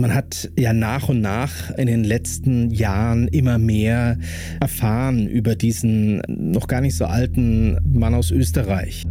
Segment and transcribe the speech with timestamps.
[0.00, 4.16] Also man hat ja nach und nach in den letzten Jahren immer mehr
[4.58, 9.04] erfahren über diesen noch gar nicht so alten Mann aus Österreich.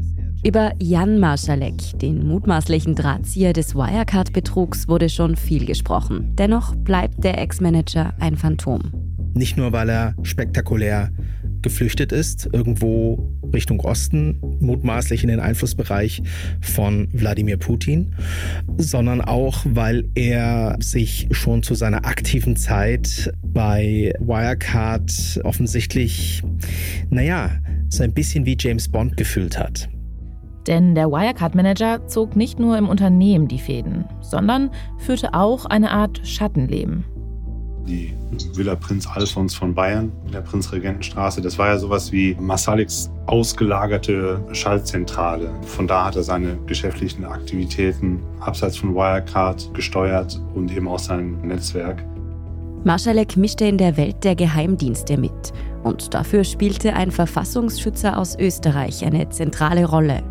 [0.44, 6.34] Über Jan Marschalek, den mutmaßlichen Drahtzieher des Wirecard-Betrugs, wurde schon viel gesprochen.
[6.40, 8.92] Dennoch bleibt der Ex-Manager ein Phantom.
[9.36, 11.12] Nicht nur, weil er spektakulär
[11.62, 16.22] geflüchtet ist, irgendwo Richtung Osten, mutmaßlich in den Einflussbereich
[16.62, 18.16] von Wladimir Putin,
[18.78, 26.44] sondern auch, weil er sich schon zu seiner aktiven Zeit bei Wirecard offensichtlich,
[27.10, 27.52] naja,
[27.90, 29.90] so ein bisschen wie James Bond gefühlt hat.
[30.68, 34.70] Denn der Wirecard-Manager zog nicht nur im Unternehmen die Fäden, sondern
[35.00, 37.06] führte auch eine Art Schattenleben
[37.88, 38.14] die
[38.56, 41.42] Villa Prinz Alfons von Bayern in der Prinzregentenstraße.
[41.42, 45.50] Das war ja sowas wie Masaleks ausgelagerte Schaltzentrale.
[45.64, 51.40] Von da hat er seine geschäftlichen Aktivitäten abseits von Wirecard gesteuert und eben auch sein
[51.42, 52.04] Netzwerk.
[52.84, 55.54] Marschalek mischte in der Welt der Geheimdienste mit.
[55.84, 60.24] Und dafür spielte ein Verfassungsschützer aus Österreich eine zentrale Rolle.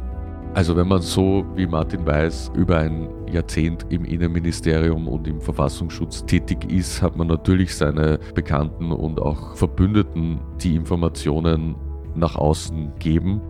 [0.59, 6.27] Also wenn man so wie Martin Weiß über ein Jahrzehnt im Innenministerium und im Verfassungsschutz
[6.27, 11.77] tätig ist, hat man natürlich seine Bekannten und auch Verbündeten, die Informationen
[12.17, 13.41] nach außen geben.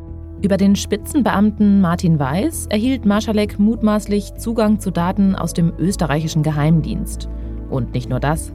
[0.43, 7.31] Über den Spitzenbeamten Martin Weiß erhielt Marschalek mutmaßlich Zugang zu Daten aus dem österreichischen Geheimdienst.
[7.71, 8.53] Und nicht nur das.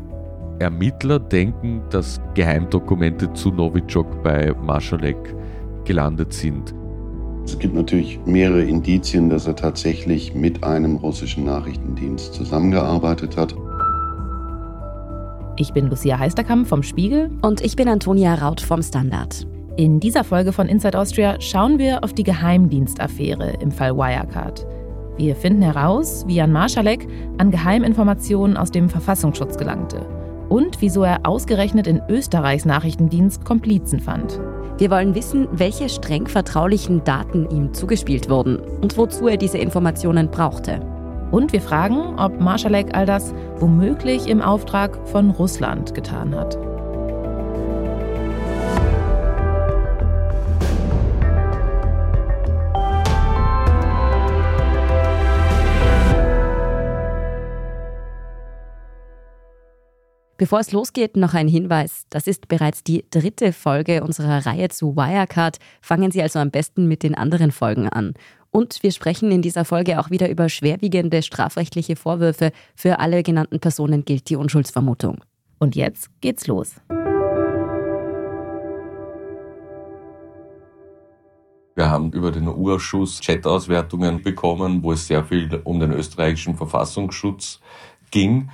[0.60, 5.18] Ermittler denken, dass Geheimdokumente zu Novichok bei Marschalek
[5.86, 6.76] gelandet sind.
[7.46, 13.56] Es gibt natürlich mehrere Indizien, dass er tatsächlich mit einem russischen Nachrichtendienst zusammengearbeitet hat.
[15.58, 17.30] Ich bin Lucia Heisterkamp vom Spiegel.
[17.42, 19.46] Und ich bin Antonia Raut vom Standard.
[19.76, 24.66] In dieser Folge von Inside Austria schauen wir auf die Geheimdienstaffäre im Fall Wirecard.
[25.18, 30.06] Wir finden heraus, wie Jan Marschalek an Geheiminformationen aus dem Verfassungsschutz gelangte
[30.50, 34.40] und wieso er ausgerechnet in Österreichs Nachrichtendienst Komplizen fand.
[34.78, 40.32] Wir wollen wissen, welche streng vertraulichen Daten ihm zugespielt wurden und wozu er diese Informationen
[40.32, 40.82] brauchte.
[41.32, 46.58] Und wir fragen, ob Marschalek all das womöglich im Auftrag von Russland getan hat.
[60.36, 62.06] Bevor es losgeht, noch ein Hinweis.
[62.10, 65.60] Das ist bereits die dritte Folge unserer Reihe zu Wirecard.
[65.80, 68.16] Fangen Sie also am besten mit den anderen Folgen an.
[68.50, 72.52] Und wir sprechen in dieser Folge auch wieder über schwerwiegende strafrechtliche Vorwürfe.
[72.76, 75.24] Für alle genannten Personen gilt die Unschuldsvermutung.
[75.60, 76.76] Und jetzt geht's los.
[81.76, 87.60] Wir haben über den U-Ausschuss Chat-Auswertungen bekommen, wo es sehr viel um den österreichischen Verfassungsschutz
[88.10, 88.50] ging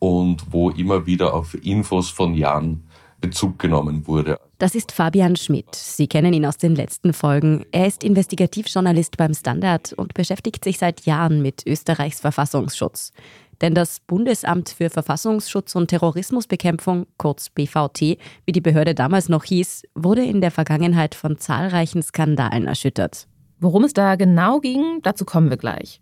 [0.00, 2.82] und wo immer wieder auf Infos von Jan
[3.20, 4.38] Bezug genommen wurde.
[4.58, 5.74] Das ist Fabian Schmidt.
[5.74, 7.64] Sie kennen ihn aus den letzten Folgen.
[7.70, 13.12] Er ist Investigativjournalist beim Standard und beschäftigt sich seit Jahren mit Österreichs Verfassungsschutz.
[13.60, 18.16] Denn das Bundesamt für Verfassungsschutz und Terrorismusbekämpfung, kurz BVT,
[18.46, 23.26] wie die Behörde damals noch hieß, wurde in der Vergangenheit von zahlreichen Skandalen erschüttert.
[23.58, 26.00] Worum es da genau ging, dazu kommen wir gleich.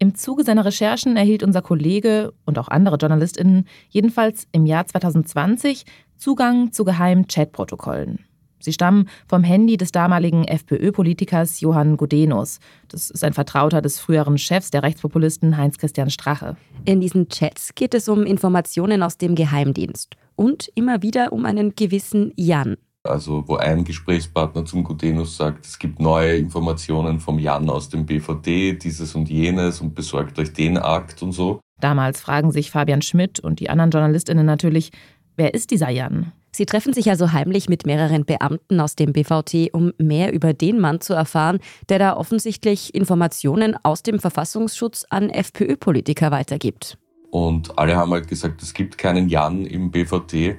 [0.00, 5.84] Im Zuge seiner Recherchen erhielt unser Kollege und auch andere JournalistInnen jedenfalls im Jahr 2020
[6.16, 8.20] Zugang zu geheimen Chatprotokollen.
[8.60, 12.58] Sie stammen vom Handy des damaligen FPÖ-Politikers Johann Gudenus.
[12.88, 16.56] Das ist ein Vertrauter des früheren Chefs der Rechtspopulisten Heinz-Christian Strache.
[16.84, 21.74] In diesen Chats geht es um Informationen aus dem Geheimdienst und immer wieder um einen
[21.74, 22.76] gewissen Jan.
[23.08, 28.06] Also wo ein Gesprächspartner zum Gutenus sagt, es gibt neue Informationen vom Jan aus dem
[28.06, 31.60] BVD, dieses und jenes und besorgt euch den Akt und so.
[31.80, 34.90] Damals fragen sich Fabian Schmidt und die anderen JournalistInnen natürlich,
[35.36, 36.32] wer ist dieser Jan?
[36.50, 40.80] Sie treffen sich also heimlich mit mehreren Beamten aus dem BVT, um mehr über den
[40.80, 46.98] Mann zu erfahren, der da offensichtlich Informationen aus dem Verfassungsschutz an FPÖ-Politiker weitergibt.
[47.30, 50.56] Und alle haben halt gesagt, es gibt keinen Jan im BVT.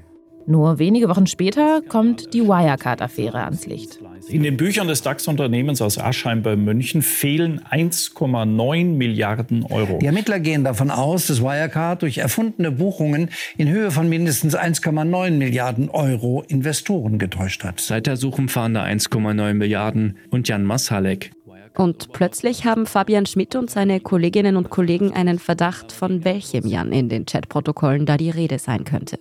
[0.50, 4.00] Nur wenige Wochen später kommt die Wirecard-Affäre ans Licht.
[4.30, 10.00] In den Büchern des DAX-Unternehmens aus Aschheim bei München fehlen 1,9 Milliarden Euro.
[10.02, 15.30] Die Ermittler gehen davon aus, dass Wirecard durch erfundene Buchungen in Höhe von mindestens 1,9
[15.34, 17.80] Milliarden Euro Investoren getäuscht hat.
[17.80, 21.32] Seit der Suchumfahnder 1,9 Milliarden und Jan Masalek.
[21.78, 26.92] Und plötzlich haben Fabian Schmidt und seine Kolleginnen und Kollegen einen Verdacht, von welchem Jan
[26.92, 29.20] in den Chatprotokollen da die Rede sein könnte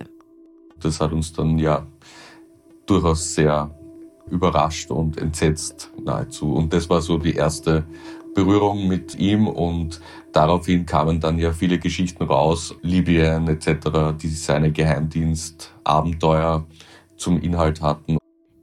[0.83, 1.85] das hat uns dann ja
[2.85, 3.69] durchaus sehr
[4.29, 6.53] überrascht und entsetzt nahezu.
[6.53, 7.85] Und das war so die erste
[8.35, 14.71] Berührung mit ihm und daraufhin kamen dann ja viele Geschichten raus, Libyen etc., die seine
[14.71, 16.65] Geheimdienstabenteuer
[17.17, 18.17] zum Inhalt hatten.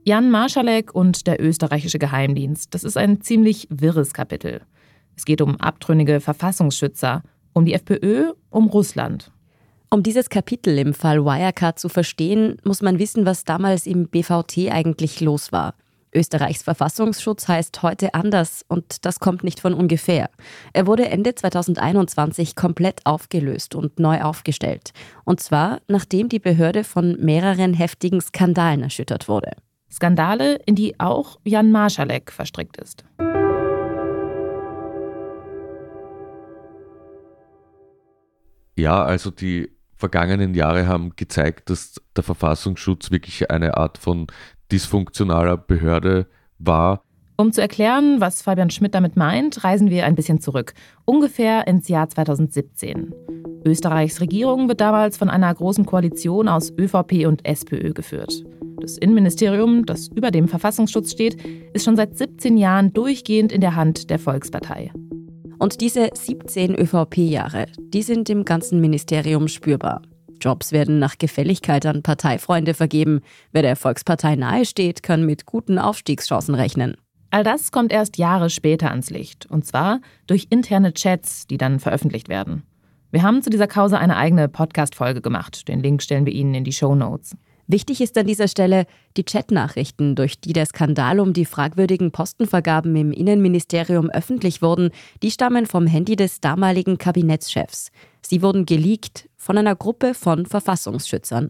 [0.05, 4.61] Jan Marschalek und der österreichische Geheimdienst, das ist ein ziemlich wirres Kapitel.
[5.17, 7.23] Es geht um abtrünnige Verfassungsschützer,
[7.53, 9.31] um die FPÖ, um Russland.
[9.89, 14.69] Um dieses Kapitel im Fall Wirecard zu verstehen, muss man wissen, was damals im BVT
[14.69, 15.75] eigentlich los war.
[16.13, 20.29] Österreichs Verfassungsschutz heißt heute anders und das kommt nicht von ungefähr.
[20.73, 24.91] Er wurde Ende 2021 komplett aufgelöst und neu aufgestellt.
[25.23, 29.51] Und zwar nachdem die Behörde von mehreren heftigen Skandalen erschüttert wurde.
[29.89, 33.05] Skandale, in die auch Jan Marschalek verstrickt ist.
[38.75, 44.27] Ja, also die vergangenen Jahre haben gezeigt, dass der Verfassungsschutz wirklich eine Art von
[44.71, 46.27] dysfunktionaler Behörde
[46.59, 47.03] war.
[47.39, 50.73] Um zu erklären, was Fabian Schmidt damit meint, reisen wir ein bisschen zurück,
[51.05, 53.13] ungefähr ins Jahr 2017.
[53.63, 58.43] Österreichs Regierung wird damals von einer großen Koalition aus ÖVP und SPÖ geführt.
[58.79, 63.75] Das Innenministerium, das über dem Verfassungsschutz steht, ist schon seit 17 Jahren durchgehend in der
[63.75, 64.91] Hand der Volkspartei.
[65.59, 70.03] Und diese 17 ÖVP-Jahre, die sind im ganzen Ministerium spürbar.
[70.39, 73.21] Jobs werden nach Gefälligkeit an Parteifreunde vergeben.
[73.51, 76.95] Wer der Volkspartei nahesteht, kann mit guten Aufstiegschancen rechnen.
[77.31, 79.47] All das kommt erst Jahre später ans Licht.
[79.47, 82.63] Und zwar durch interne Chats, die dann veröffentlicht werden.
[83.09, 85.67] Wir haben zu dieser Causa eine eigene Podcast-Folge gemacht.
[85.67, 87.35] Den Link stellen wir Ihnen in die Show Notes.
[87.69, 88.85] Wichtig ist an dieser Stelle,
[89.17, 94.91] die Chatnachrichten, durch die der Skandal um die fragwürdigen Postenvergaben im Innenministerium öffentlich wurden,
[95.21, 97.91] die stammen vom Handy des damaligen Kabinettschefs.
[98.21, 101.49] Sie wurden geleakt von einer Gruppe von Verfassungsschützern.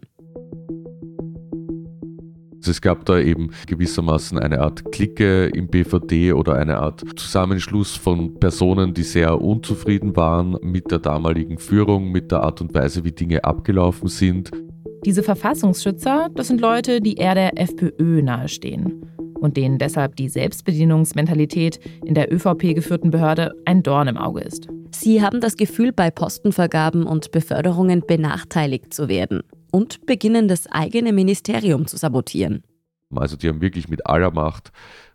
[2.66, 8.34] Es gab da eben gewissermaßen eine Art Clique im BVD oder eine Art Zusammenschluss von
[8.40, 13.12] Personen, die sehr unzufrieden waren mit der damaligen Führung, mit der Art und Weise, wie
[13.12, 14.50] Dinge abgelaufen sind.
[15.04, 19.06] Diese Verfassungsschützer, das sind Leute, die eher der FPÖ nahestehen
[19.38, 24.68] und denen deshalb die Selbstbedienungsmentalität in der ÖVP geführten Behörde ein Dorn im Auge ist.
[24.94, 31.12] Sie haben das Gefühl, bei Postenvergaben und Beförderungen benachteiligt zu werden und beginnen das eigene
[31.12, 32.64] Ministerium zu sabotieren.
[33.14, 34.72] Also die haben wirklich mit aller Macht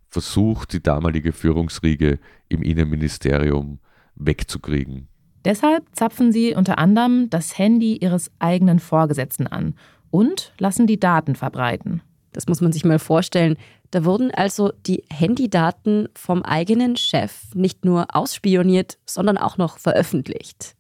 [0.08, 3.80] versucht, die damalige Führungsriege im Innenministerium
[4.16, 5.10] wegzukriegen.
[5.46, 9.76] Deshalb zapfen sie unter anderem das Handy ihres eigenen Vorgesetzten an
[10.10, 12.02] und lassen die Daten verbreiten.
[12.32, 13.58] Das muss man sich mal vorstellen.
[13.92, 20.76] Da wurden also die Handydaten vom eigenen Chef nicht nur ausspioniert, sondern auch noch veröffentlicht.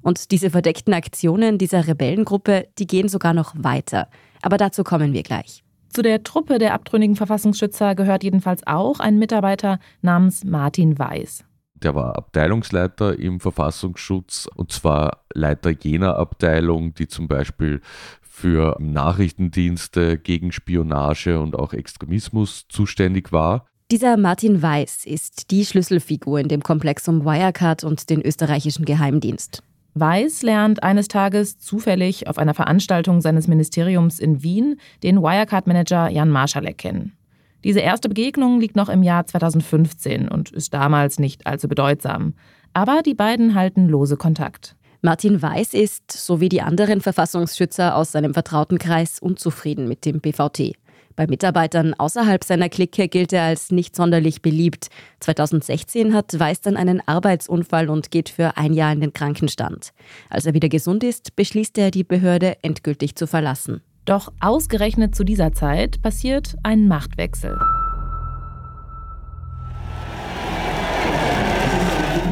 [0.00, 4.08] Und diese verdeckten Aktionen dieser Rebellengruppe, die gehen sogar noch weiter.
[4.40, 5.62] Aber dazu kommen wir gleich.
[5.90, 11.44] Zu der Truppe der abtrünnigen Verfassungsschützer gehört jedenfalls auch ein Mitarbeiter namens Martin Weiß.
[11.82, 17.80] Der war Abteilungsleiter im Verfassungsschutz und zwar Leiter jener Abteilung, die zum Beispiel
[18.20, 23.66] für Nachrichtendienste gegen Spionage und auch Extremismus zuständig war.
[23.90, 29.62] Dieser Martin Weiß ist die Schlüsselfigur in dem Komplex um Wirecard und den österreichischen Geheimdienst.
[29.94, 36.30] Weiß lernt eines Tages zufällig auf einer Veranstaltung seines Ministeriums in Wien den Wirecard-Manager Jan
[36.30, 37.17] Marschalek kennen.
[37.64, 42.34] Diese erste Begegnung liegt noch im Jahr 2015 und ist damals nicht allzu bedeutsam.
[42.72, 44.76] Aber die beiden halten lose Kontakt.
[45.00, 50.74] Martin Weiß ist, so wie die anderen Verfassungsschützer aus seinem Vertrautenkreis, unzufrieden mit dem BVT.
[51.18, 54.88] Bei Mitarbeitern außerhalb seiner Clique gilt er als nicht sonderlich beliebt.
[55.18, 59.92] 2016 hat Weiß dann einen Arbeitsunfall und geht für ein Jahr in den Krankenstand.
[60.30, 63.82] Als er wieder gesund ist, beschließt er, die Behörde endgültig zu verlassen.
[64.08, 67.58] Doch ausgerechnet zu dieser Zeit passiert ein Machtwechsel.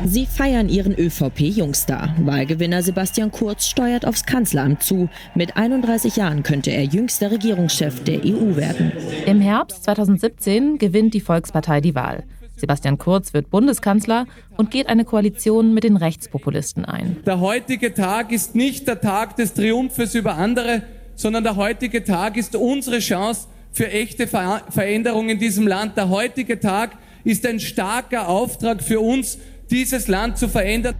[0.07, 2.15] Sie feiern ihren ÖVP-Jungstar.
[2.21, 5.11] Wahlgewinner Sebastian Kurz steuert aufs Kanzleramt zu.
[5.35, 8.93] Mit 31 Jahren könnte er jüngster Regierungschef der EU werden.
[9.27, 12.25] Im Herbst 2017 gewinnt die Volkspartei die Wahl.
[12.57, 14.25] Sebastian Kurz wird Bundeskanzler
[14.57, 17.19] und geht eine Koalition mit den Rechtspopulisten ein.
[17.27, 20.83] Der heutige Tag ist nicht der Tag des Triumphes über andere,
[21.17, 25.97] sondern der heutige Tag ist unsere Chance für echte Veränderungen in diesem Land.
[25.97, 29.39] Der heutige Tag ist ein starker Auftrag für uns,
[29.71, 30.95] dieses Land zu verändern.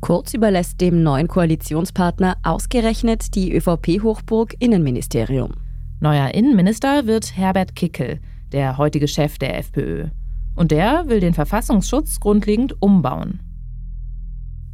[0.00, 5.52] Kurz überlässt dem neuen Koalitionspartner ausgerechnet die ÖVP-Hochburg Innenministerium.
[6.00, 8.20] Neuer Innenminister wird Herbert Kickel,
[8.52, 10.08] der heutige Chef der FPÖ.
[10.54, 13.40] Und der will den Verfassungsschutz grundlegend umbauen.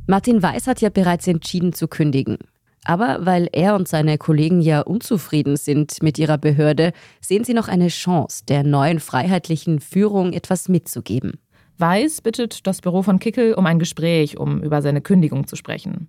[0.07, 2.39] Martin Weiß hat ja bereits entschieden zu kündigen.
[2.85, 7.69] Aber weil er und seine Kollegen ja unzufrieden sind mit ihrer Behörde, sehen sie noch
[7.69, 11.35] eine Chance, der neuen freiheitlichen Führung etwas mitzugeben.
[11.79, 16.09] Weiß bittet das Büro von Kickel um ein Gespräch, um über seine Kündigung zu sprechen.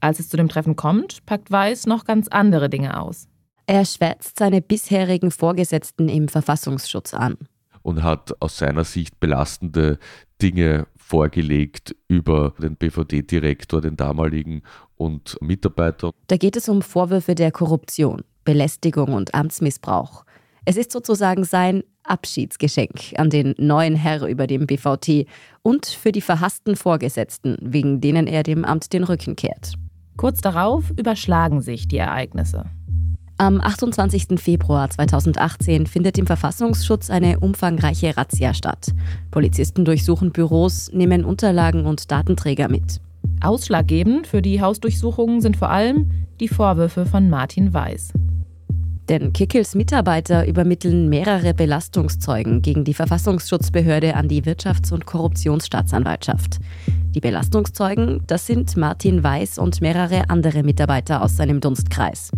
[0.00, 3.28] Als es zu dem Treffen kommt, packt Weiß noch ganz andere Dinge aus.
[3.66, 7.36] Er schwärzt seine bisherigen Vorgesetzten im Verfassungsschutz an.
[7.82, 9.98] Und hat aus seiner Sicht belastende
[10.40, 14.62] Dinge vorgelegt über den BVD-Direktor, den damaligen
[15.02, 16.12] und Mitarbeiter.
[16.28, 20.24] Da geht es um Vorwürfe der Korruption, Belästigung und Amtsmissbrauch.
[20.64, 25.26] Es ist sozusagen sein Abschiedsgeschenk an den neuen Herr über dem BVT
[25.62, 29.74] und für die verhassten Vorgesetzten, wegen denen er dem Amt den Rücken kehrt.
[30.16, 32.66] Kurz darauf überschlagen sich die Ereignisse.
[33.38, 34.38] Am 28.
[34.38, 38.88] Februar 2018 findet im Verfassungsschutz eine umfangreiche Razzia statt.
[39.32, 43.00] Polizisten durchsuchen Büros, nehmen Unterlagen und Datenträger mit.
[43.42, 48.12] Ausschlaggebend für die Hausdurchsuchungen sind vor allem die Vorwürfe von Martin Weiß.
[49.08, 56.58] Denn Kickels Mitarbeiter übermitteln mehrere Belastungszeugen gegen die Verfassungsschutzbehörde an die Wirtschafts- und Korruptionsstaatsanwaltschaft.
[57.14, 62.30] Die Belastungszeugen, das sind Martin Weiß und mehrere andere Mitarbeiter aus seinem Dunstkreis.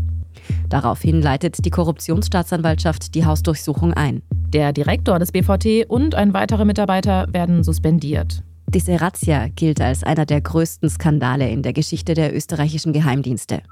[0.68, 4.22] Daraufhin leitet die Korruptionsstaatsanwaltschaft die Hausdurchsuchung ein.
[4.52, 8.42] Der Direktor des BVT und ein weiterer Mitarbeiter werden suspendiert.
[8.66, 13.62] Diese Razzia gilt als einer der größten Skandale in der Geschichte der österreichischen Geheimdienste.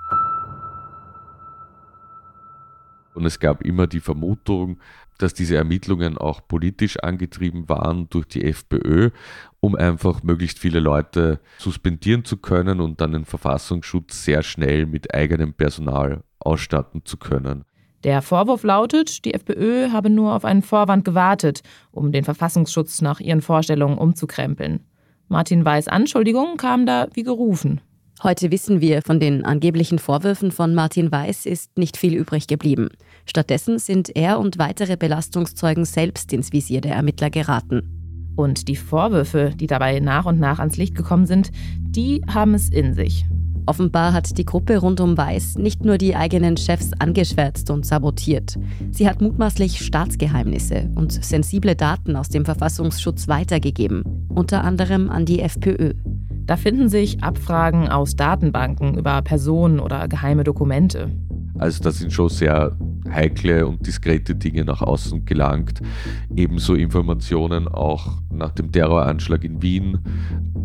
[3.14, 4.78] Und es gab immer die Vermutung,
[5.18, 9.10] dass diese Ermittlungen auch politisch angetrieben waren durch die FPÖ,
[9.60, 15.14] um einfach möglichst viele Leute suspendieren zu können und dann den Verfassungsschutz sehr schnell mit
[15.14, 17.64] eigenem Personal ausstatten zu können.
[18.04, 23.20] Der Vorwurf lautet, die FPÖ habe nur auf einen Vorwand gewartet, um den Verfassungsschutz nach
[23.20, 24.80] ihren Vorstellungen umzukrempeln.
[25.28, 27.80] Martin Weiß Anschuldigungen kamen da wie gerufen.
[28.22, 32.88] Heute wissen wir, von den angeblichen Vorwürfen von Martin Weiß ist nicht viel übrig geblieben.
[33.24, 38.34] Stattdessen sind er und weitere Belastungszeugen selbst ins Visier der Ermittler geraten.
[38.36, 42.68] Und die Vorwürfe, die dabei nach und nach ans Licht gekommen sind, die haben es
[42.68, 43.24] in sich.
[43.64, 48.58] Offenbar hat die Gruppe rund um Weiß nicht nur die eigenen Chefs angeschwärzt und sabotiert.
[48.90, 55.40] Sie hat mutmaßlich Staatsgeheimnisse und sensible Daten aus dem Verfassungsschutz weitergegeben, unter anderem an die
[55.40, 55.94] FPÖ.
[56.44, 61.10] Da finden sich Abfragen aus Datenbanken über Personen oder geheime Dokumente.
[61.58, 62.76] Also da sind schon sehr
[63.10, 65.80] heikle und diskrete Dinge nach außen gelangt.
[66.34, 69.98] Ebenso Informationen auch nach dem Terroranschlag in Wien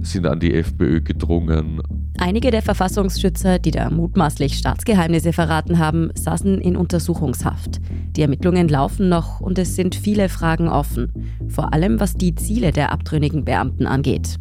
[0.01, 1.81] sind an die FPÖ gedrungen.
[2.19, 7.79] Einige der Verfassungsschützer, die da mutmaßlich Staatsgeheimnisse verraten haben, saßen in Untersuchungshaft.
[8.15, 11.11] Die Ermittlungen laufen noch und es sind viele Fragen offen,
[11.47, 14.37] vor allem was die Ziele der abtrünnigen Beamten angeht.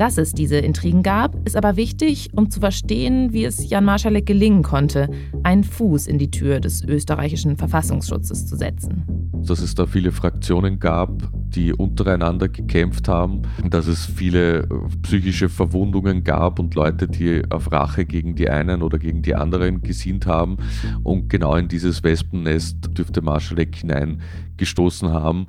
[0.00, 4.24] Dass es diese Intrigen gab, ist aber wichtig, um zu verstehen, wie es Jan Marschalek
[4.24, 5.10] gelingen konnte,
[5.42, 9.04] einen Fuß in die Tür des österreichischen Verfassungsschutzes zu setzen.
[9.46, 14.66] Dass es da viele Fraktionen gab, die untereinander gekämpft haben, dass es viele
[15.02, 19.82] psychische Verwundungen gab und Leute, die auf Rache gegen die einen oder gegen die anderen
[19.82, 20.56] gesinnt haben.
[21.02, 25.48] Und genau in dieses Wespennest dürfte Marschalek hineingestoßen haben.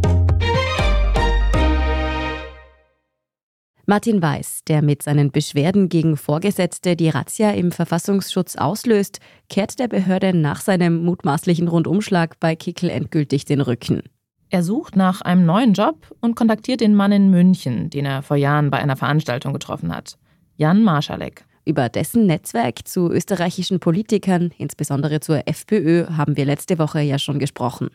[3.85, 9.19] Martin Weiß, der mit seinen Beschwerden gegen Vorgesetzte die Razzia im Verfassungsschutz auslöst,
[9.49, 14.01] kehrt der Behörde nach seinem mutmaßlichen Rundumschlag bei Kickel endgültig den Rücken.
[14.49, 18.37] Er sucht nach einem neuen Job und kontaktiert den Mann in München, den er vor
[18.37, 20.17] Jahren bei einer Veranstaltung getroffen hat.
[20.57, 21.45] Jan Marschalek.
[21.63, 27.39] Über dessen Netzwerk zu österreichischen Politikern, insbesondere zur FPÖ, haben wir letzte Woche ja schon
[27.39, 27.89] gesprochen.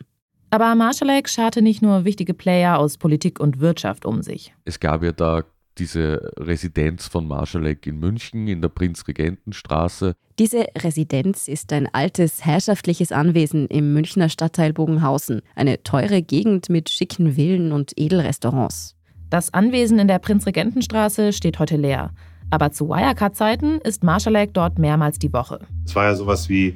[0.49, 4.53] Aber Marschalek scharte nicht nur wichtige Player aus Politik und Wirtschaft um sich.
[4.65, 5.43] Es gab ja da
[5.77, 10.15] diese Residenz von Marschalek in München in der Prinzregentenstraße.
[10.39, 16.89] Diese Residenz ist ein altes herrschaftliches Anwesen im Münchner Stadtteil Bogenhausen, eine teure Gegend mit
[16.89, 18.95] schicken Villen und Edelrestaurants.
[19.29, 22.11] Das Anwesen in der Prinzregentenstraße steht heute leer.
[22.49, 25.59] Aber zu Wirecard-Zeiten ist Marschalek dort mehrmals die Woche.
[25.85, 26.75] Es war ja sowas wie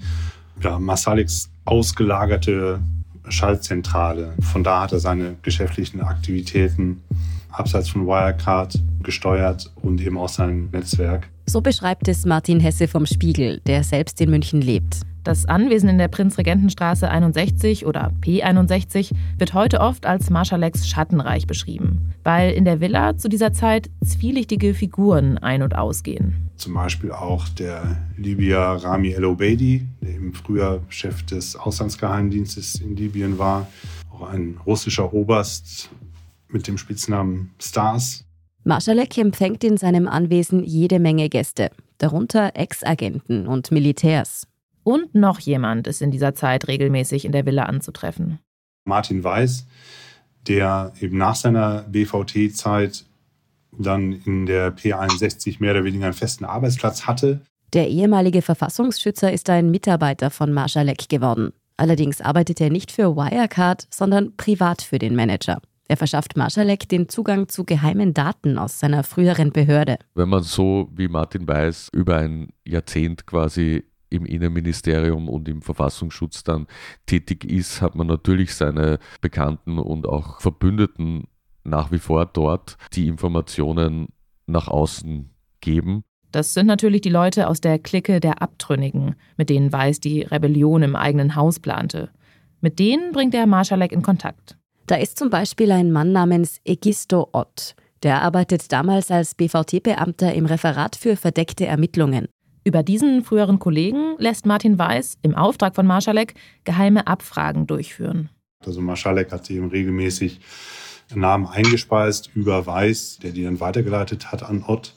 [0.62, 2.82] ja, Marsaliks ausgelagerte
[3.30, 4.34] Schaltzentrale.
[4.42, 7.02] Von da hat er seine geschäftlichen Aktivitäten
[7.52, 11.30] abseits von Wirecard gesteuert und eben auch sein Netzwerk.
[11.46, 15.02] So beschreibt es Martin Hesse vom Spiegel, der selbst in München lebt.
[15.24, 22.14] Das Anwesen in der Prinzregentenstraße 61 oder P61 wird heute oft als Marschaleks Schattenreich beschrieben,
[22.24, 26.50] weil in der Villa zu dieser Zeit zwielichtige Figuren ein- und ausgehen.
[26.58, 32.96] Zum Beispiel auch der Libyer Rami El Obeidi, der im Frühjahr Chef des Auslandsgeheimdienstes in
[32.96, 33.68] Libyen war,
[34.12, 35.92] auch ein russischer Oberst
[36.54, 38.26] mit dem Spitznamen Stars.
[38.64, 44.48] Marschalek empfängt in seinem Anwesen jede Menge Gäste, darunter Ex-Agenten und Militärs.
[44.84, 48.40] Und noch jemand ist in dieser Zeit regelmäßig in der Villa anzutreffen.
[48.86, 49.66] Martin Weiß,
[50.48, 53.06] der eben nach seiner BVT-Zeit
[53.72, 57.42] dann in der P61 mehr oder weniger einen festen Arbeitsplatz hatte.
[57.74, 61.54] Der ehemalige Verfassungsschützer ist ein Mitarbeiter von Marschalek geworden.
[61.78, 65.62] Allerdings arbeitet er nicht für Wirecard, sondern privat für den Manager.
[65.92, 69.98] Er verschafft Marschalek den Zugang zu geheimen Daten aus seiner früheren Behörde.
[70.16, 76.46] Wenn man so wie Martin Weiß über ein Jahrzehnt quasi im Innenministerium und im Verfassungsschutz
[76.46, 76.68] dann
[77.08, 81.28] tätig ist, hat man natürlich seine Bekannten und auch Verbündeten
[81.66, 84.14] nach wie vor dort, die Informationen
[84.48, 85.30] nach außen
[85.60, 86.06] geben.
[86.32, 90.84] Das sind natürlich die Leute aus der Clique der Abtrünnigen, mit denen Weiß die Rebellion
[90.84, 92.12] im eigenen Haus plante.
[92.62, 94.56] Mit denen bringt er Marschalek in Kontakt.
[94.88, 97.76] Da ist zum Beispiel ein Mann namens Egisto Ott.
[98.04, 102.28] Der arbeitet damals als BVT-Beamter im Referat für verdeckte Ermittlungen.
[102.64, 108.30] Über diesen früheren Kollegen lässt Martin Weiß im Auftrag von Marschalek geheime Abfragen durchführen.
[108.66, 110.40] Also Marschalek hat eben regelmäßig
[111.16, 114.94] Namen eingespeist über Weiß, der die dann weitergeleitet hat an Ott.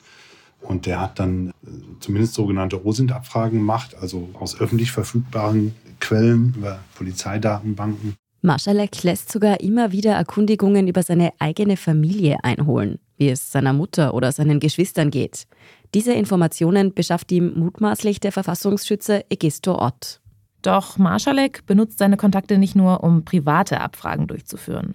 [0.60, 1.52] Und der hat dann äh,
[2.00, 8.14] zumindest sogenannte OSINT-Abfragen gemacht, also aus öffentlich verfügbaren Quellen über Polizeidatenbanken.
[8.44, 14.12] Marschalek lässt sogar immer wieder Erkundigungen über seine eigene Familie einholen, wie es seiner Mutter
[14.12, 15.46] oder seinen Geschwistern geht.
[15.94, 20.20] Diese Informationen beschafft ihm mutmaßlich der Verfassungsschützer Egisto Ott.
[20.60, 24.94] Doch Marschalek benutzt seine Kontakte nicht nur, um private Abfragen durchzuführen.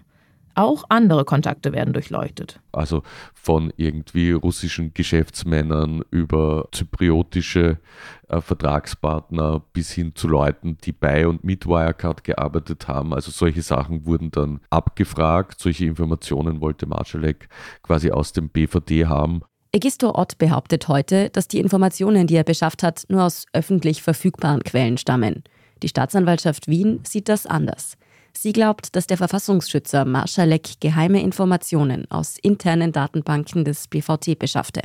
[0.56, 2.60] Auch andere Kontakte werden durchleuchtet.
[2.72, 3.03] Also
[3.34, 7.79] von irgendwie russischen Geschäftsmännern über zypriotische
[8.27, 13.14] äh, Vertragspartner bis hin zu Leuten, die bei und mit Wirecard gearbeitet haben.
[13.14, 15.59] Also solche Sachen wurden dann abgefragt.
[15.59, 17.48] Solche Informationen wollte Marschalek
[17.81, 19.42] quasi aus dem BVD haben.
[19.72, 24.64] Egisto Ott behauptet heute, dass die Informationen, die er beschafft hat, nur aus öffentlich verfügbaren
[24.64, 25.44] Quellen stammen.
[25.83, 27.96] Die Staatsanwaltschaft Wien sieht das anders.
[28.42, 34.80] Sie glaubt, dass der Verfassungsschützer Marschalek geheime Informationen aus internen Datenbanken des BVT beschaffte.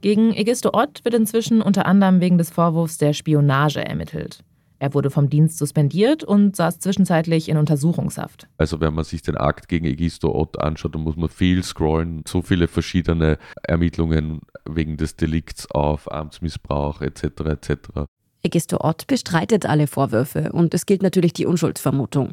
[0.00, 4.44] Gegen Egisto Ott wird inzwischen unter anderem wegen des Vorwurfs der Spionage ermittelt.
[4.78, 8.46] Er wurde vom Dienst suspendiert und saß zwischenzeitlich in Untersuchungshaft.
[8.58, 12.22] Also wenn man sich den Akt gegen Egisto Ott anschaut, dann muss man viel scrollen,
[12.28, 17.24] so viele verschiedene Ermittlungen wegen des Delikts auf Amtsmissbrauch etc.
[17.46, 18.06] etc.
[18.42, 22.30] Egisto Ott bestreitet alle Vorwürfe und es gilt natürlich die Unschuldsvermutung.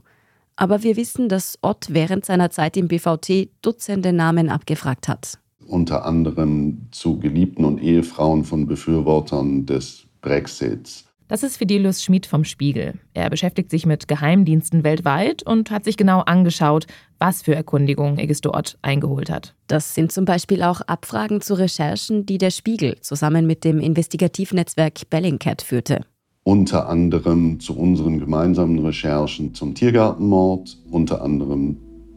[0.55, 5.37] Aber wir wissen, dass Ott während seiner Zeit im BVT Dutzende Namen abgefragt hat.
[5.65, 11.06] Unter anderem zu Geliebten und Ehefrauen von Befürwortern des Brexits.
[11.29, 12.93] Das ist Fidelius Schmid vom Spiegel.
[13.13, 16.87] Er beschäftigt sich mit Geheimdiensten weltweit und hat sich genau angeschaut,
[17.19, 19.53] was für Erkundigungen Egisto Ott eingeholt hat.
[19.67, 25.09] Das sind zum Beispiel auch Abfragen zu Recherchen, die der Spiegel zusammen mit dem Investigativnetzwerk
[25.09, 26.01] Bellingcat führte.
[26.43, 31.75] Unter anderem zu unseren gemeinsamen Recherchen zum Tiergartenmord, unter anderem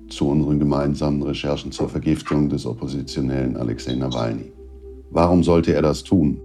[0.08, 4.52] zu unseren gemeinsamen Recherchen zur Vergiftung des Oppositionellen Alexei Nawalny.
[5.10, 6.40] Warum sollte er das tun?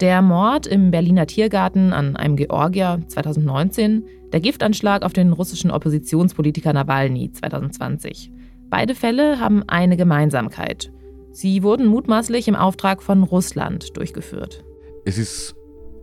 [0.00, 6.72] Der Mord im Berliner Tiergarten an einem Georgier 2019, der Giftanschlag auf den russischen Oppositionspolitiker
[6.72, 8.30] Nawalny 2020.
[8.70, 10.92] Beide Fälle haben eine Gemeinsamkeit.
[11.32, 14.64] Sie wurden mutmaßlich im Auftrag von Russland durchgeführt.
[15.04, 15.56] Es ist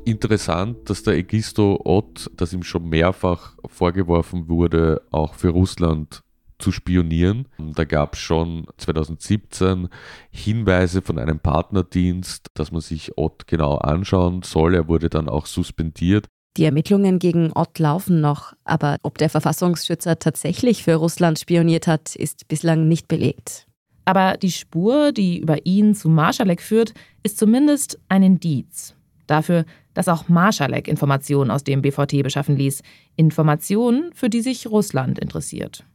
[0.03, 6.24] interessant, dass der Egisto Ott, das ihm schon mehrfach vorgeworfen wurde, auch für Russland
[6.59, 7.47] zu spionieren.
[7.57, 9.89] Da gab es schon 2017
[10.31, 14.75] Hinweise von einem Partnerdienst, dass man sich Ott genau anschauen soll.
[14.75, 16.27] Er wurde dann auch suspendiert.
[16.57, 22.15] Die Ermittlungen gegen Ott laufen noch, aber ob der Verfassungsschützer tatsächlich für Russland spioniert hat,
[22.15, 23.67] ist bislang nicht belegt.
[24.05, 28.95] Aber die Spur, die über ihn zu Marschalek führt, ist zumindest ein Indiz
[29.27, 32.81] dafür, dass auch Marschalek Informationen aus dem BVT beschaffen ließ.
[33.15, 35.85] Informationen, für die sich Russland interessiert.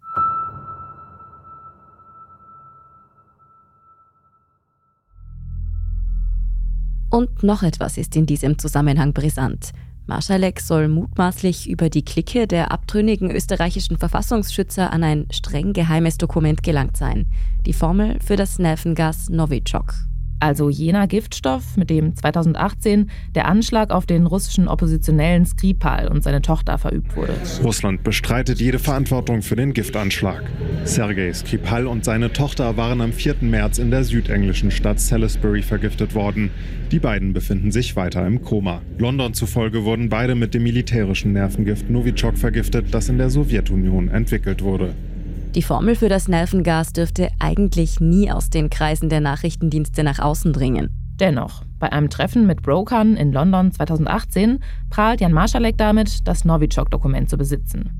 [7.10, 9.72] Und noch etwas ist in diesem Zusammenhang brisant.
[10.06, 16.62] Marschalek soll mutmaßlich über die Clique der abtrünnigen österreichischen Verfassungsschützer an ein streng geheimes Dokument
[16.62, 17.26] gelangt sein.
[17.66, 20.09] Die Formel für das Nervengas Novichok.
[20.40, 26.40] Also jener Giftstoff, mit dem 2018 der Anschlag auf den russischen Oppositionellen Skripal und seine
[26.40, 27.35] Tochter verübt wurde.
[27.62, 30.42] Russland bestreitet jede Verantwortung für den Giftanschlag.
[30.85, 33.37] Sergei Skripal und seine Tochter waren am 4.
[33.42, 36.50] März in der südenglischen Stadt Salisbury vergiftet worden.
[36.90, 38.81] Die beiden befinden sich weiter im Koma.
[38.96, 44.62] London zufolge wurden beide mit dem militärischen Nervengift Novichok vergiftet, das in der Sowjetunion entwickelt
[44.62, 44.94] wurde.
[45.56, 50.52] Die Formel für das Nervengas dürfte eigentlich nie aus den Kreisen der Nachrichtendienste nach außen
[50.52, 50.90] dringen.
[51.18, 54.60] Dennoch, bei einem Treffen mit Brokern in London 2018
[54.90, 57.90] prahlt Jan Marschalek damit, das Novichok-Dokument zu besitzen.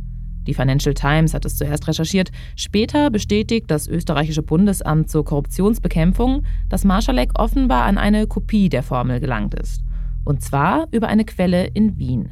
[0.47, 2.31] Die Financial Times hat es zuerst recherchiert.
[2.55, 9.19] Später bestätigt das österreichische Bundesamt zur Korruptionsbekämpfung, dass Marschalek offenbar an eine Kopie der Formel
[9.19, 9.83] gelangt ist.
[10.25, 12.31] Und zwar über eine Quelle in Wien.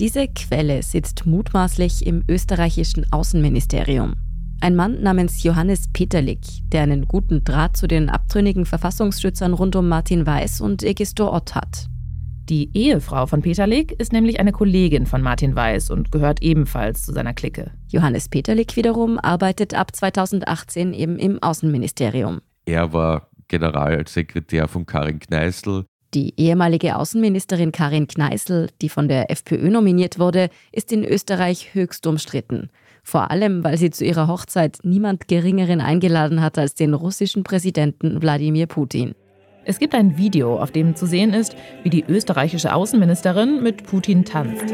[0.00, 4.14] Diese Quelle sitzt mutmaßlich im österreichischen Außenministerium.
[4.60, 6.40] Ein Mann namens Johannes Peterlik,
[6.72, 11.54] der einen guten Draht zu den abtrünnigen Verfassungsschützern rund um Martin Weiß und Egisto Ott
[11.54, 11.88] hat.
[12.48, 17.12] Die Ehefrau von Peterlik ist nämlich eine Kollegin von Martin Weiß und gehört ebenfalls zu
[17.12, 17.70] seiner Clique.
[17.88, 22.40] Johannes Peterlik wiederum arbeitet ab 2018 eben im Außenministerium.
[22.64, 25.84] Er war Generalsekretär von Karin Kneißl.
[26.14, 32.06] Die ehemalige Außenministerin Karin Kneißl, die von der FPÖ nominiert wurde, ist in Österreich höchst
[32.06, 32.70] umstritten.
[33.08, 38.20] Vor allem, weil sie zu ihrer Hochzeit niemand Geringeren eingeladen hat als den russischen Präsidenten
[38.20, 39.14] Wladimir Putin.
[39.64, 44.24] Es gibt ein Video, auf dem zu sehen ist, wie die österreichische Außenministerin mit Putin
[44.24, 44.64] tanzt.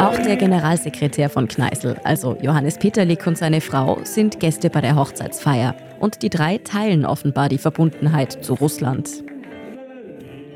[0.00, 4.96] Auch der Generalsekretär von Kneißl, also Johannes Peterlik und seine Frau, sind Gäste bei der
[4.96, 5.74] Hochzeitsfeier.
[6.00, 9.10] Und die drei teilen offenbar die Verbundenheit zu Russland.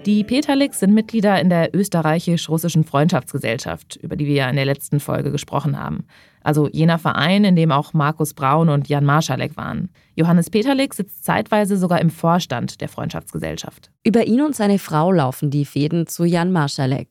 [0.07, 5.01] Die Peterliks sind Mitglieder in der österreichisch-russischen Freundschaftsgesellschaft, über die wir ja in der letzten
[5.01, 6.05] Folge gesprochen haben.
[6.45, 9.88] Also jener Verein, in dem auch Markus Braun und Jan Marschalek waren.
[10.14, 13.90] Johannes Peterlik sitzt zeitweise sogar im Vorstand der Freundschaftsgesellschaft.
[14.05, 17.09] Über ihn und seine Frau laufen die Fäden zu Jan Marschalek.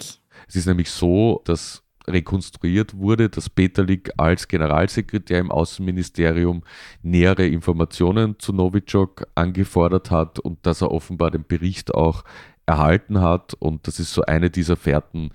[0.48, 6.64] Es ist nämlich so, dass rekonstruiert wurde, dass Peterlik als Generalsekretär im Außenministerium
[7.02, 12.24] nähere Informationen zu Novichok angefordert hat und dass er offenbar den Bericht auch
[12.66, 13.54] erhalten hat.
[13.56, 15.32] Und das ist so eine dieser Fährten,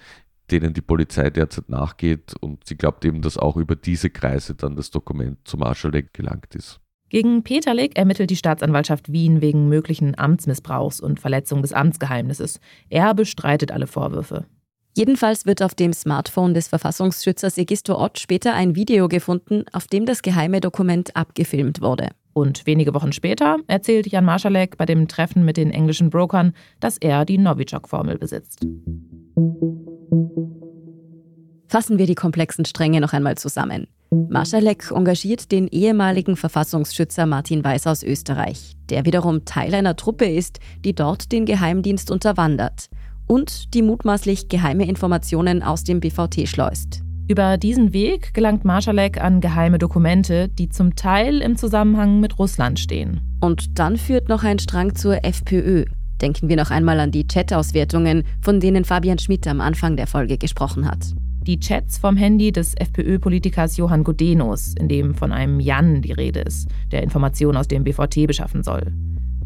[0.50, 2.34] denen die Polizei derzeit nachgeht.
[2.40, 6.54] Und sie glaubt eben, dass auch über diese Kreise dann das Dokument zu Marschalek gelangt
[6.54, 6.80] ist.
[7.08, 12.60] Gegen Peterlik ermittelt die Staatsanwaltschaft Wien wegen möglichen Amtsmissbrauchs und Verletzung des Amtsgeheimnisses.
[12.88, 14.46] Er bestreitet alle Vorwürfe.
[14.96, 20.06] Jedenfalls wird auf dem Smartphone des Verfassungsschützers Egisto Ott später ein Video gefunden, auf dem
[20.06, 22.10] das geheime Dokument abgefilmt wurde.
[22.32, 26.96] Und wenige Wochen später erzählt Jan Marschalek bei dem Treffen mit den englischen Brokern, dass
[26.98, 28.66] er die Novichok-Formel besitzt.
[31.68, 33.86] Fassen wir die komplexen Stränge noch einmal zusammen.
[34.10, 40.58] Marschalek engagiert den ehemaligen Verfassungsschützer Martin Weiß aus Österreich, der wiederum Teil einer Truppe ist,
[40.84, 42.88] die dort den Geheimdienst unterwandert
[43.28, 47.02] und die mutmaßlich geheime Informationen aus dem BVT schleust.
[47.30, 52.80] Über diesen Weg gelangt Marschalek an geheime Dokumente, die zum Teil im Zusammenhang mit Russland
[52.80, 53.20] stehen.
[53.40, 55.84] Und dann führt noch ein Strang zur FPÖ.
[56.20, 60.38] Denken wir noch einmal an die Chat-Auswertungen, von denen Fabian Schmidt am Anfang der Folge
[60.38, 61.14] gesprochen hat.
[61.46, 66.40] Die Chats vom Handy des FPÖ-Politikers Johann Godenus, in dem von einem Jan die Rede
[66.40, 68.92] ist, der Informationen aus dem BVT beschaffen soll.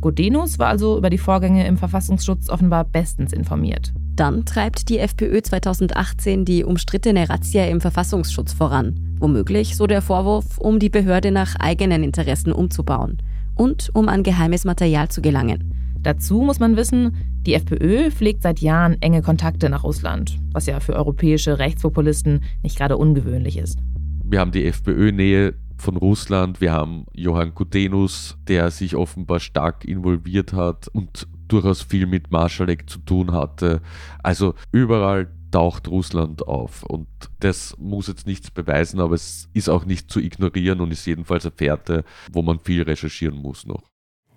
[0.05, 3.95] Godenus war also über die Vorgänge im Verfassungsschutz offenbar bestens informiert.
[4.15, 9.17] Dann treibt die FPÖ 2018 die umstrittene Razzia im Verfassungsschutz voran.
[9.19, 13.17] Womöglich, so der Vorwurf, um die Behörde nach eigenen Interessen umzubauen
[13.55, 15.73] und um an geheimes Material zu gelangen.
[16.03, 20.81] Dazu muss man wissen, die FPÖ pflegt seit Jahren enge Kontakte nach Russland, was ja
[20.81, 23.79] für europäische Rechtspopulisten nicht gerade ungewöhnlich ist.
[24.23, 26.61] Wir haben die FPÖ-Nähe von Russland.
[26.61, 32.89] Wir haben Johann Kudenus, der sich offenbar stark involviert hat und durchaus viel mit Marschalek
[32.89, 33.83] zu tun hatte.
[34.23, 36.83] Also überall taucht Russland auf.
[36.85, 37.07] Und
[37.41, 41.45] das muss jetzt nichts beweisen, aber es ist auch nicht zu ignorieren und ist jedenfalls
[41.45, 43.83] eine Fährte, wo man viel recherchieren muss noch.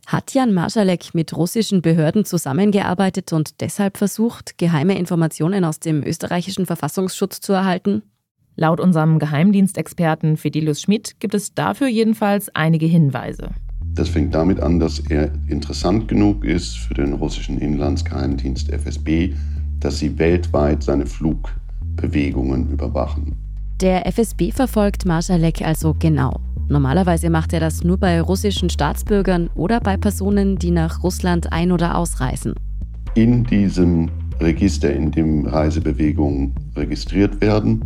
[0.06, 6.66] Hat Jan Marschalek mit russischen Behörden zusammengearbeitet und deshalb versucht, geheime Informationen aus dem österreichischen
[6.66, 8.04] Verfassungsschutz zu erhalten?
[8.60, 13.50] Laut unserem Geheimdienstexperten Fidelius Schmidt gibt es dafür jedenfalls einige Hinweise.
[13.94, 19.36] Das fängt damit an, dass er interessant genug ist für den russischen Inlandsgeheimdienst FSB,
[19.80, 23.36] dass sie weltweit seine Flugbewegungen überwachen.
[23.80, 26.40] Der FSB verfolgt Marschalek also genau.
[26.68, 31.72] Normalerweise macht er das nur bei russischen Staatsbürgern oder bei Personen, die nach Russland ein-
[31.72, 32.56] oder ausreisen.
[33.14, 37.84] In diesem Register, in dem Reisebewegungen registriert werden,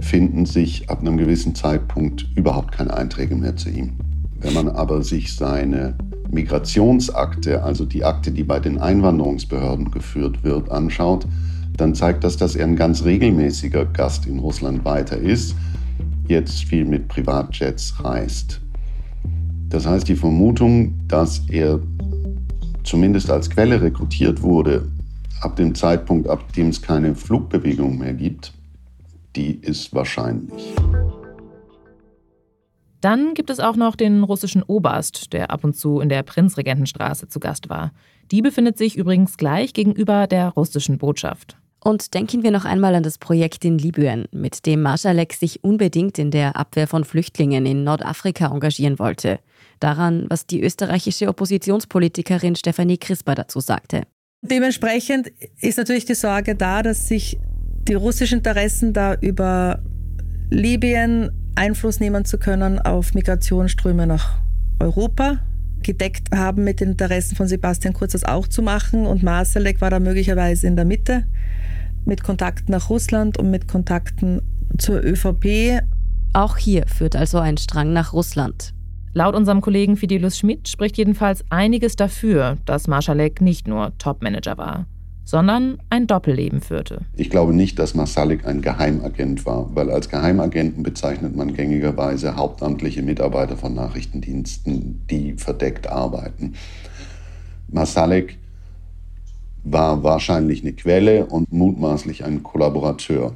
[0.00, 3.92] finden sich ab einem gewissen Zeitpunkt überhaupt keine Einträge mehr zu ihm.
[4.40, 5.96] Wenn man aber sich seine
[6.30, 11.26] Migrationsakte, also die Akte, die bei den Einwanderungsbehörden geführt wird, anschaut,
[11.76, 15.54] dann zeigt das, dass er ein ganz regelmäßiger Gast in Russland weiter ist,
[16.28, 18.60] jetzt viel mit Privatjets reist.
[19.68, 21.80] Das heißt, die Vermutung, dass er
[22.82, 24.88] zumindest als Quelle rekrutiert wurde,
[25.40, 28.52] ab dem Zeitpunkt, ab dem es keine Flugbewegung mehr gibt,
[29.36, 30.74] die ist wahrscheinlich.
[33.00, 37.28] Dann gibt es auch noch den russischen Oberst, der ab und zu in der Prinzregentenstraße
[37.28, 37.92] zu Gast war.
[38.30, 41.56] Die befindet sich übrigens gleich gegenüber der russischen Botschaft.
[41.82, 46.18] Und denken wir noch einmal an das Projekt in Libyen, mit dem Marschalek sich unbedingt
[46.18, 49.40] in der Abwehr von Flüchtlingen in Nordafrika engagieren wollte.
[49.80, 54.02] Daran, was die österreichische Oppositionspolitikerin Stefanie Crisper dazu sagte.
[54.42, 57.38] Dementsprechend ist natürlich die Sorge da, dass sich
[57.88, 59.80] die russischen Interessen da über
[60.50, 64.40] Libyen Einfluss nehmen zu können auf Migrationsströme nach
[64.78, 65.38] Europa
[65.82, 69.90] gedeckt haben mit den Interessen von Sebastian Kurz das auch zu machen und Marsalek war
[69.90, 71.26] da möglicherweise in der Mitte
[72.04, 74.42] mit Kontakten nach Russland und mit Kontakten
[74.78, 75.82] zur ÖVP.
[76.32, 78.74] Auch hier führt also ein Strang nach Russland.
[79.12, 84.86] Laut unserem Kollegen Fidelus Schmidt spricht jedenfalls einiges dafür, dass Marschalek nicht nur Topmanager war,
[85.30, 87.02] sondern ein Doppelleben führte.
[87.14, 93.02] Ich glaube nicht, dass Marsalik ein Geheimagent war, weil als Geheimagenten bezeichnet man gängigerweise hauptamtliche
[93.02, 96.54] Mitarbeiter von Nachrichtendiensten, die verdeckt arbeiten.
[97.68, 98.38] Marsalik
[99.62, 103.32] war wahrscheinlich eine Quelle und mutmaßlich ein Kollaborateur.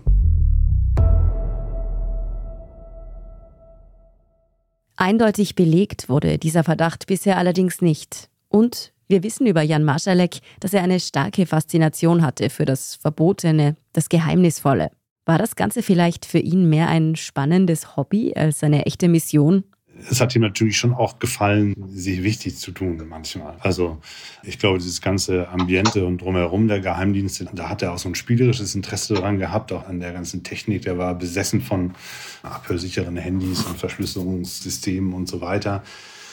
[4.96, 8.30] Eindeutig belegt wurde dieser Verdacht bisher allerdings nicht.
[8.48, 13.76] Und wir wissen über Jan Marschalek, dass er eine starke Faszination hatte für das Verbotene,
[13.92, 14.90] das Geheimnisvolle.
[15.26, 19.64] War das Ganze vielleicht für ihn mehr ein spannendes Hobby als eine echte Mission?
[20.10, 23.56] es hat ihm natürlich schon auch gefallen, sich wichtig zu tun manchmal.
[23.60, 23.98] Also
[24.42, 28.14] ich glaube, dieses ganze Ambiente und drumherum der Geheimdienste, da hat er auch so ein
[28.14, 30.82] spielerisches Interesse daran gehabt, auch an der ganzen Technik.
[30.82, 31.94] Der war besessen von
[32.42, 35.82] abhörsicheren Handys und Verschlüsselungssystemen und so weiter.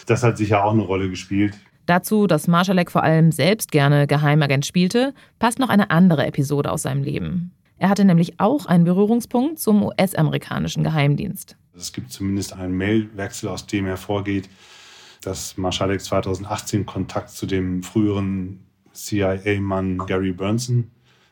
[0.06, 1.54] Das hat sicher auch eine Rolle gespielt.
[1.86, 6.84] Dazu, dass Marschalek vor allem selbst gerne Geheimagent spielte, passt noch eine andere Episode aus
[6.84, 7.52] seinem Leben.
[7.78, 11.58] Er hatte nämlich auch einen Berührungspunkt zum US-amerikanischen Geheimdienst.
[11.76, 14.50] Es gibt zumindest einen Mailwechsel, aus dem hervorgeht,
[15.22, 18.60] dass Marschalek 2018 Kontakt zu dem früheren
[18.94, 20.92] CIA-Mann Gary Burnson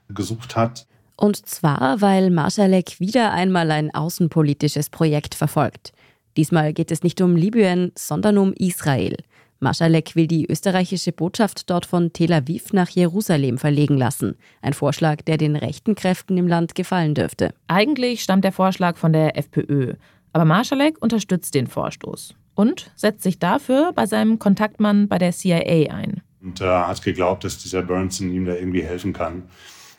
[0.10, 0.88] gesucht hat.
[1.16, 5.92] Und zwar, weil Marschalek wieder einmal ein außenpolitisches Projekt verfolgt.
[6.38, 9.18] Diesmal geht es nicht um Libyen, sondern um Israel.
[9.62, 14.38] Marschalek will die österreichische Botschaft dort von Tel Aviv nach Jerusalem verlegen lassen.
[14.62, 17.54] Ein Vorschlag, der den rechten Kräften im Land gefallen dürfte.
[17.68, 19.96] Eigentlich stammt der Vorschlag von der FPÖ.
[20.32, 25.94] Aber Marschalek unterstützt den Vorstoß und setzt sich dafür bei seinem Kontaktmann bei der CIA
[25.94, 26.22] ein.
[26.42, 29.44] Und er hat geglaubt, dass dieser Burnson ihm da irgendwie helfen kann.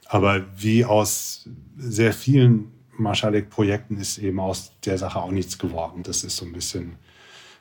[0.08, 6.02] Aber wie aus sehr vielen Marschalek-Projekten ist eben aus der Sache auch nichts geworden.
[6.02, 6.96] Das ist so ein bisschen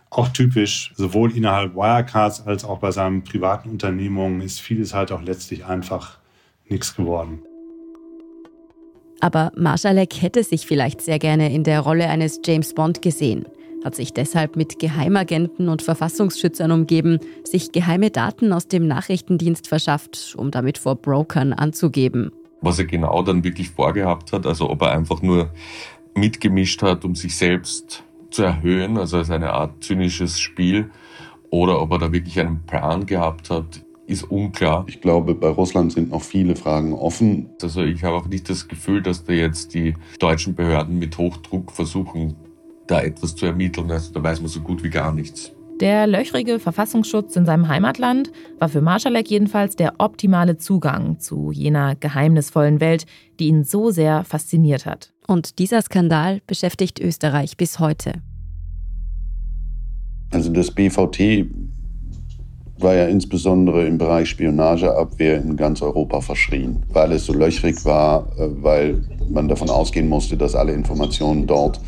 [0.09, 5.21] auch typisch, sowohl innerhalb Wirecards als auch bei seinen privaten Unternehmungen ist vieles halt auch
[5.21, 6.17] letztlich einfach
[6.67, 7.43] nichts geworden.
[9.21, 13.45] Aber Marschalek hätte sich vielleicht sehr gerne in der Rolle eines James Bond gesehen,
[13.83, 20.35] hat sich deshalb mit Geheimagenten und Verfassungsschützern umgeben, sich geheime Daten aus dem Nachrichtendienst verschafft,
[20.37, 22.31] um damit vor Brokern anzugeben.
[22.61, 25.51] Was er genau dann wirklich vorgehabt hat, also ob er einfach nur
[26.15, 30.91] mitgemischt hat, um sich selbst zu erhöhen, also als eine Art zynisches Spiel,
[31.49, 34.85] oder ob er da wirklich einen Plan gehabt hat, ist unklar.
[34.87, 37.49] Ich glaube, bei Russland sind noch viele Fragen offen.
[37.61, 41.71] Also ich habe auch nicht das Gefühl, dass da jetzt die deutschen Behörden mit Hochdruck
[41.71, 42.35] versuchen,
[42.87, 43.91] da etwas zu ermitteln.
[43.91, 45.51] Also da weiß man so gut wie gar nichts.
[45.79, 51.95] Der löchrige Verfassungsschutz in seinem Heimatland war für Marschalek jedenfalls der optimale Zugang zu jener
[51.95, 53.05] geheimnisvollen Welt,
[53.39, 55.13] die ihn so sehr fasziniert hat.
[55.29, 58.13] Und dieser Skandal beschäftigt Österreich bis heute.
[60.31, 61.45] Also das BVT
[62.79, 68.27] war ja insbesondere im Bereich Spionageabwehr in ganz Europa verschrien, weil es so löchrig war,
[68.39, 71.79] äh, weil man davon ausgehen musste, dass alle Informationen dort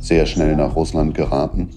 [0.00, 1.68] sehr schnell nach Russland geraten.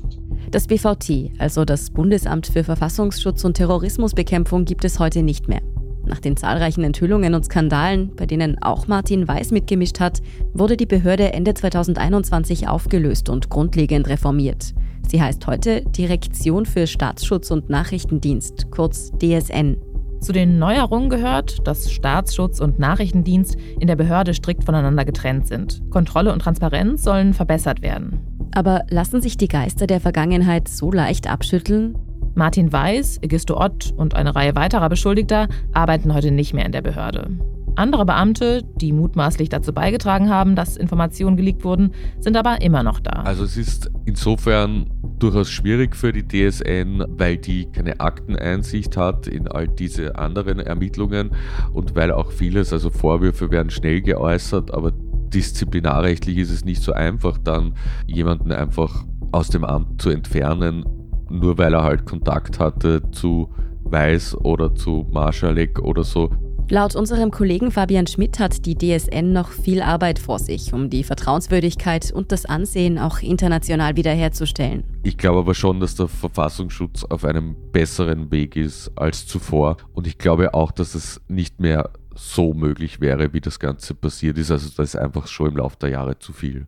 [0.50, 5.62] Das BVT, also das Bundesamt für Verfassungsschutz und Terrorismusbekämpfung, gibt es heute nicht mehr.
[6.12, 10.22] Nach den zahlreichen Enthüllungen und Skandalen, bei denen auch Martin Weiß mitgemischt hat,
[10.54, 14.74] wurde die Behörde Ende 2021 aufgelöst und grundlegend reformiert.
[15.08, 19.78] Sie heißt heute Direktion für Staatsschutz und Nachrichtendienst, kurz DSN.
[20.20, 25.82] Zu den Neuerungen gehört, dass Staatsschutz und Nachrichtendienst in der Behörde strikt voneinander getrennt sind.
[25.92, 28.20] Kontrolle und Transparenz sollen verbessert werden.
[28.54, 31.98] Aber lassen sich die Geister der Vergangenheit so leicht abschütteln?
[32.36, 36.82] Martin Weiß, Egisto Ott und eine Reihe weiterer Beschuldigter arbeiten heute nicht mehr in der
[36.82, 37.30] Behörde.
[37.76, 43.00] Andere Beamte, die mutmaßlich dazu beigetragen haben, dass Informationen geleakt wurden, sind aber immer noch
[43.00, 43.24] da.
[43.24, 44.90] Also es ist insofern
[45.20, 51.32] durchaus schwierig für die DSN, weil die keine Akteneinsicht hat in all diese anderen Ermittlungen
[51.74, 56.92] und weil auch vieles, also Vorwürfe werden schnell geäußert, aber disziplinarrechtlich ist es nicht so
[56.92, 57.74] einfach, dann
[58.06, 60.86] jemanden einfach aus dem Amt zu entfernen,
[61.32, 63.50] nur weil er halt Kontakt hatte zu
[63.84, 66.30] Weiß oder zu Marschalek oder so.
[66.72, 71.04] Laut unserem Kollegen Fabian Schmidt hat die DSN noch viel Arbeit vor sich, um die
[71.04, 74.86] Vertrauenswürdigkeit und das Ansehen auch international wiederherzustellen.
[75.04, 79.76] Ich glaube aber schon, dass der Verfassungsschutz auf einem besseren Weg ist als zuvor.
[79.92, 84.38] Und ich glaube auch, dass es nicht mehr so möglich wäre, wie das Ganze passiert
[84.38, 84.50] ist.
[84.50, 86.68] Also da ist einfach schon im Laufe der Jahre zu viel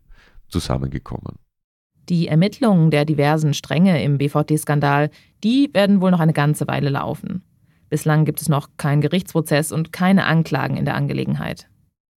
[0.50, 1.38] zusammengekommen.
[2.10, 5.10] Die Ermittlungen der diversen Stränge im BVD-Skandal,
[5.44, 7.44] die werden wohl noch eine ganze Weile laufen.
[7.90, 11.68] Bislang gibt es noch keinen Gerichtsprozess und keine Anklagen in der Angelegenheit.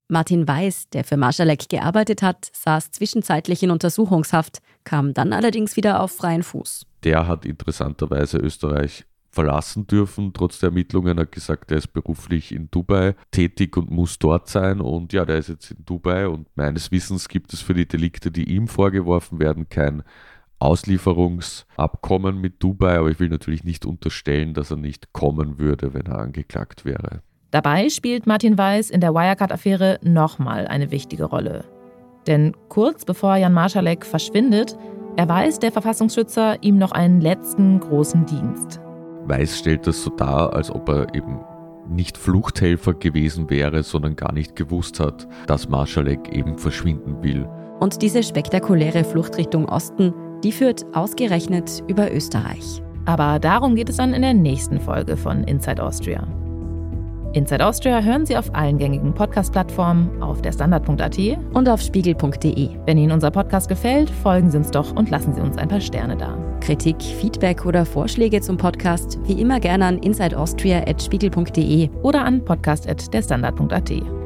[0.09, 6.01] Martin Weiß, der für Marschalek gearbeitet hat, saß zwischenzeitlich in Untersuchungshaft, kam dann allerdings wieder
[6.01, 6.87] auf freien Fuß.
[7.03, 9.05] Der hat interessanterweise Österreich
[9.37, 11.19] verlassen dürfen, trotz der Ermittlungen.
[11.19, 14.81] Er hat gesagt, er ist beruflich in Dubai tätig und muss dort sein.
[14.81, 18.33] Und ja, der ist jetzt in Dubai und meines Wissens gibt es für die Delikte,
[18.33, 20.03] die ihm vorgeworfen werden, kein
[20.59, 26.07] Auslieferungsabkommen mit Dubai, aber ich will natürlich nicht unterstellen, dass er nicht kommen würde, wenn
[26.07, 27.21] er angeklagt wäre.
[27.51, 31.65] Dabei spielt Martin Weiß in der Wirecard-Affäre nochmal eine wichtige Rolle.
[32.27, 34.77] Denn kurz bevor Jan Marschalek verschwindet,
[35.17, 38.81] erweist der Verfassungsschützer ihm noch einen letzten großen Dienst.
[39.27, 41.41] Weiß stellt das so dar, als ob er eben
[41.89, 47.49] nicht Fluchthelfer gewesen wäre, sondern gar nicht gewusst hat, dass Marschalek eben verschwinden will.
[47.79, 50.13] Und diese spektakuläre Flucht Richtung Osten
[50.43, 52.83] die führt ausgerechnet über Österreich.
[53.05, 56.27] Aber darum geht es dann in der nächsten Folge von Inside Austria.
[57.33, 61.19] Inside Austria hören Sie auf allen gängigen Podcast-Plattformen, auf der Standard.at
[61.53, 62.71] und auf spiegel.de.
[62.87, 65.81] Wenn Ihnen unser Podcast gefällt, folgen Sie uns doch und lassen Sie uns ein paar
[65.81, 66.37] Sterne da.
[66.61, 74.26] Kritik, Feedback oder Vorschläge zum Podcast wie immer gerne an insideaustria.spiegel.de oder an podcast.derstandard.at.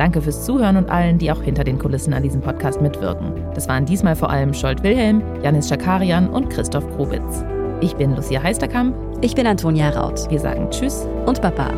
[0.00, 3.34] Danke fürs Zuhören und allen, die auch hinter den Kulissen an diesem Podcast mitwirken.
[3.54, 7.44] Das waren diesmal vor allem Scholt Wilhelm, Janis Schakarian und Christoph Grubitz.
[7.82, 8.96] Ich bin Lucia Heisterkamp.
[9.20, 10.30] Ich bin Antonia Raut.
[10.30, 11.74] Wir sagen Tschüss und Baba.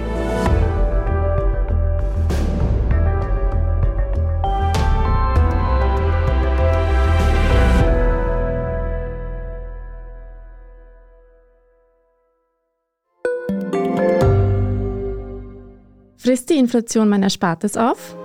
[16.22, 18.16] Frisst die Inflation mein Erspartes auf?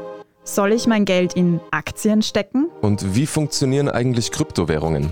[0.44, 2.68] Soll ich mein Geld in Aktien stecken?
[2.82, 5.10] Und wie funktionieren eigentlich Kryptowährungen?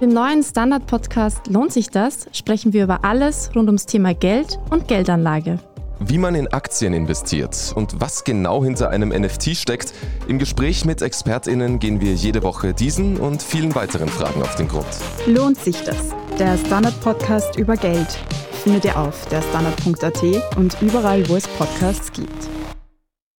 [0.00, 2.28] Im neuen Standard-Podcast Lohnt sich das?
[2.32, 5.58] sprechen wir über alles rund ums Thema Geld und Geldanlage.
[6.00, 9.92] Wie man in Aktien investiert und was genau hinter einem NFT steckt,
[10.28, 14.68] im Gespräch mit ExpertInnen gehen wir jede Woche diesen und vielen weiteren Fragen auf den
[14.68, 14.86] Grund.
[15.26, 16.14] Lohnt sich das?
[16.38, 18.16] Der Standard-Podcast über Geld
[18.62, 22.48] findet ihr auf der Standard.at und überall, wo es Podcasts gibt.